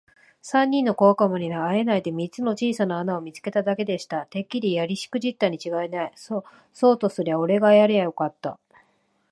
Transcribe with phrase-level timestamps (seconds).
[0.41, 4.25] 三人の小悪魔にはあえないで、三つの小さな穴を見つけただけでした。
[4.25, 6.11] 「てっきりやりしくじったにちがいない。
[6.15, 6.43] そ
[6.93, 8.57] うとすりゃおれがやりゃよかった。」